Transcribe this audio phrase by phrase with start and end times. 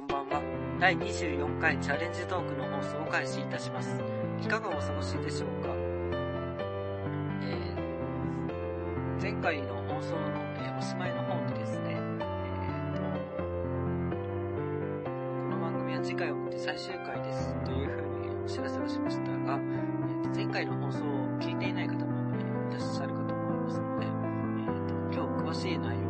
[0.00, 0.40] こんばんは。
[0.80, 4.00] 第24回チャレンジトークの放送を開始いたします。
[4.40, 5.68] いかがお過ごしでしょうか？
[7.42, 10.20] えー、前回の放送の、
[10.56, 13.40] えー、おしまいの方にですね、えー
[15.50, 21.02] この番組は次回をもって最終回ですというふうにお知らせをしましたが、えー、前回の放送を
[21.40, 22.06] 聞いていない方も、
[22.72, 26.09] え、いらっしゃるかと思いますので、えーと、今日詳しい内容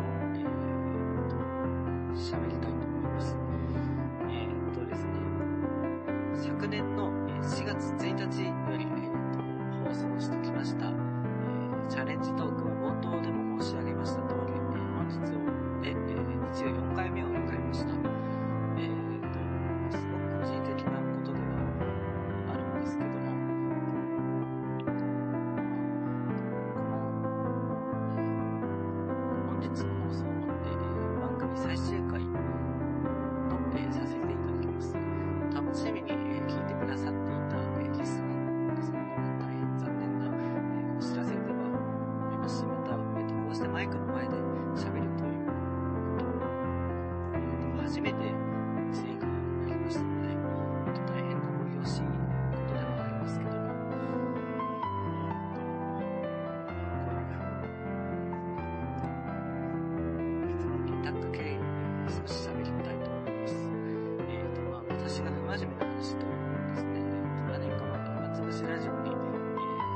[68.50, 69.14] 前に暇つぶしラジオに、え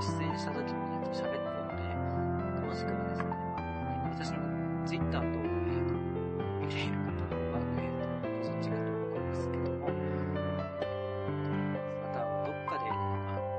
[0.00, 1.82] 出演した時に、えーと、喋ったので、
[2.62, 4.38] 詳しくはですね、えー私の
[4.86, 5.94] ツイッターと、えーと、
[6.62, 9.90] 見ている方は、えーと、ご存知かと思いますけども、
[12.00, 12.94] また、どっかで、あ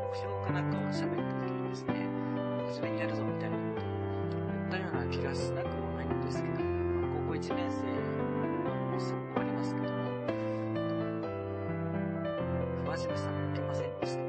[0.07, 2.07] 目標かなんかを喋った時にですね、
[2.71, 3.63] 真面目にやるぞみたいなこ
[4.31, 6.55] とを言ったような気がしなくもないんですけど、
[7.27, 7.83] 高校1年生
[8.63, 9.99] はもうすぐ終わりますけども、
[12.85, 14.24] 不真面目さは受けませんでした。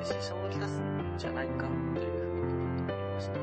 [0.00, 3.34] で支障をきたすんじゃないかというふうに思っておりました。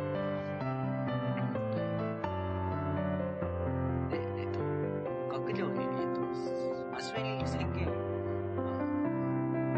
[4.10, 4.58] で、えっと、
[5.38, 5.88] 学業に、えっ
[6.18, 6.22] と、
[7.00, 7.86] 真面目に宣言、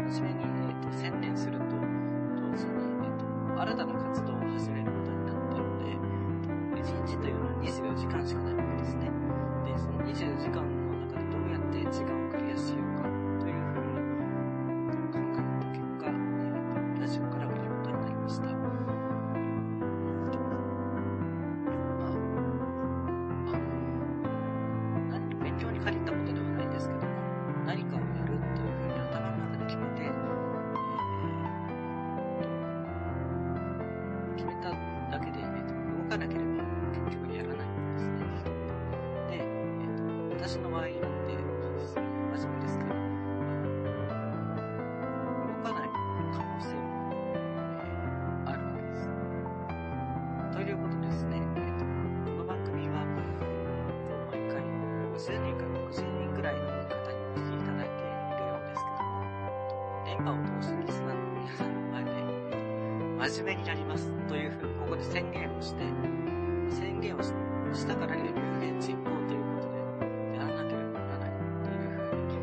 [0.08, 1.76] 真面目に、えっと、専念すると、同
[2.56, 2.72] 時に、
[3.04, 5.92] えっと、新たな活動を始めることになったので、
[6.80, 9.10] 1日というのは24時間しかないわけですね。
[9.66, 12.89] で、その24時間の中でどうやって時間をクリアしよう
[60.20, 62.10] 波を通してリスナーの皆さんの前で、
[63.30, 65.82] 真面目になりますというふうにここで宣言をして、
[66.70, 67.32] 宣言をし
[67.86, 69.78] たからには有言実行ということで、
[70.36, 71.30] やらなければならない
[71.64, 72.36] というふうに、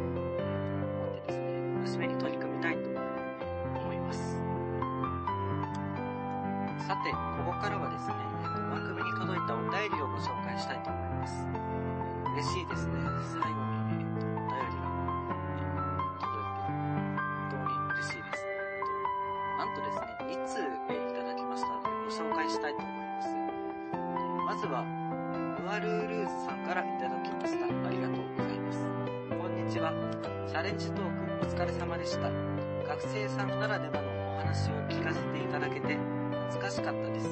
[0.97, 1.45] 思ってですね、
[1.85, 4.41] 真面目に取り組みたいと思います。
[6.87, 8.15] さて、ここからはですね、
[8.71, 11.45] 番組に届いたお便りをご紹介したいと思います。
[12.33, 12.93] 嬉しいですね。
[13.33, 13.76] 最後に、
[22.47, 23.27] 介したいと思います。
[24.47, 24.85] まずは、
[25.59, 27.65] ルアルールーズさんからいただきました。
[27.67, 28.79] ありがとうございます。
[29.35, 29.91] こんにちは。
[30.47, 32.31] チャレンジトークお疲れ様でした。
[32.87, 35.99] 学生さんならではのお話を聞かせていただけて
[36.47, 37.27] 懐かしかったです。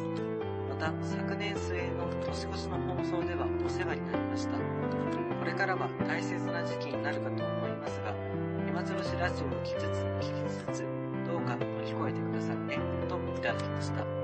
[0.67, 4.59] また、昨年末の年越しの放送ではお世話になりました。
[5.39, 8.11] これからは大切な時期になるかと思いますが、
[8.67, 10.83] 暇つぶしラジオを聞きつつ、聞きつつ、
[11.23, 14.14] どうか乗り越えてくださいね、といただきました。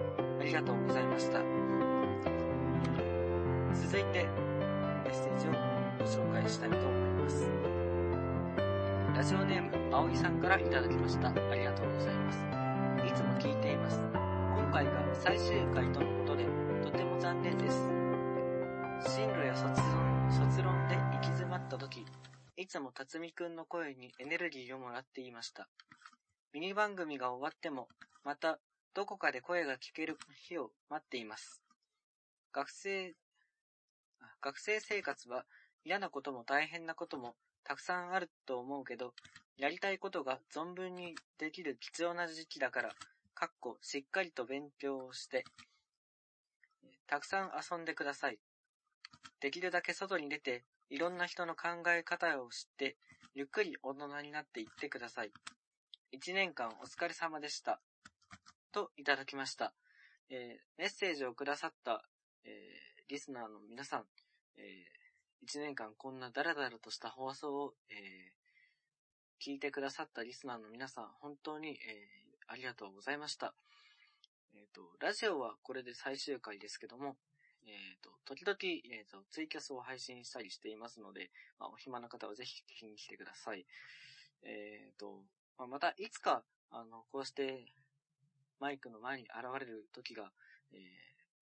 [0.41, 1.37] ありがとうございました。
[3.75, 4.25] 続いて、
[5.03, 5.51] メッセージを
[5.99, 7.47] ご紹介したいと思います。
[9.15, 11.27] ラジオネーム、あおいさんからいただきました。
[11.27, 12.39] ありがとうございます。
[13.07, 13.99] いつも聞いています。
[14.55, 16.45] 今回が最終回とのことで、
[16.85, 17.77] とても残念です。
[19.13, 22.03] 進路や卒論、卒論で行き詰まった時、
[22.57, 25.67] いつも辰巳くんの声にエネルギーをもらっていました。
[26.51, 27.87] ミニ番組が終わっても、
[28.23, 28.57] また
[28.93, 31.61] どこかで声が聞ける日を待っています。
[32.51, 33.15] 学生、
[34.41, 35.45] 学生生活は
[35.85, 39.13] 嫌なことも大変なこともたくさんあると思うけど、
[39.57, 42.89] やりたいことが存分にできる必要な時期だから、
[43.33, 45.45] かっこしっかりと勉強をして、
[47.07, 48.39] たくさん遊んでください。
[49.39, 52.97] できるだけ外に出て、いろんな人の考え方を知って、
[53.35, 55.31] ゆっくり大人になっていってください。
[56.11, 57.79] 一年間お疲れ様でした。
[58.71, 59.73] といただきました。
[60.29, 62.03] えーメッセージをくださった、
[62.45, 62.51] えー
[63.09, 64.05] リスナーの皆さん、
[64.57, 64.63] えー
[65.43, 68.31] 一年間こんなダラダラとした放送を、え
[69.43, 71.75] 聞いてくださったリスナーの皆さん、本当に、え
[72.47, 73.53] ありがとうございました。
[74.53, 77.17] えっ、と、ラジオはこれで最終回ですけども、
[77.65, 83.65] えっ、と、時々、えーと、ツイキャスを配信したりしていますので、まあ、お暇な方はぜひ聞きに来てください。
[84.43, 85.23] えっ、と、
[85.57, 87.65] まあ、またいつか、あの、こうして、
[88.61, 90.31] マイクの前に現れる時が、
[90.71, 90.79] えー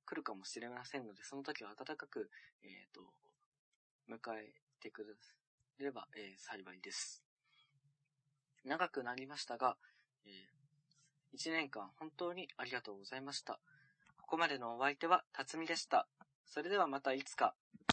[0.06, 2.32] 来るかもしれませんので、その時は温かく、
[2.64, 3.02] えっ、と、
[4.10, 5.04] 迎えてく
[5.80, 7.22] れれば、えー幸いです。
[8.66, 9.78] 長くなりましたが、
[10.26, 13.60] えー1年間本当にありがとうございました。
[14.18, 16.08] ここまでのお相手は、辰巳でした。
[16.46, 17.54] それではまたいつか。